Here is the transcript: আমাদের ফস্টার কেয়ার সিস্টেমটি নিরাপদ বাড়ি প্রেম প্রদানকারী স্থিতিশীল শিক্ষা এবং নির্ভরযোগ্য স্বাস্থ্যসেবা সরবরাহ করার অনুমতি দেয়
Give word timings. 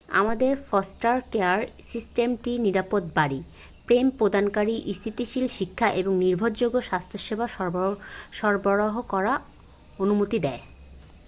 আমাদের 0.15 0.53
ফস্টার 0.69 1.17
কেয়ার 1.31 1.59
সিস্টেমটি 1.89 2.51
নিরাপদ 2.65 3.03
বাড়ি 3.17 3.39
প্রেম 3.87 4.07
প্রদানকারী 4.17 4.75
স্থিতিশীল 4.97 5.45
শিক্ষা 5.57 5.87
এবং 5.99 6.13
নির্ভরযোগ্য 6.23 6.77
স্বাস্থ্যসেবা 6.81 7.45
সরবরাহ 8.37 8.95
করার 9.11 9.39
অনুমতি 9.99 10.37
দেয় 10.45 10.61